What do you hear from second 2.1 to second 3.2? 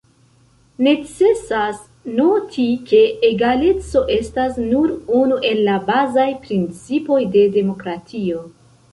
noti, ke